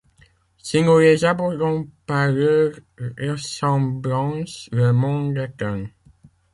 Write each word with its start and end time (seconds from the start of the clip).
Si 0.57 0.81
nous 0.81 0.97
les 0.97 1.23
abordons 1.25 1.87
par 2.07 2.29
leurs 2.31 2.71
ressemblances 3.19 4.67
le 4.71 4.93
monde 4.93 5.37
est 5.37 5.61
un. 5.61 5.85